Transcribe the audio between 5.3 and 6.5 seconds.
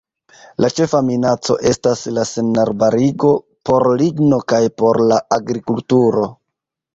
agrikulturo.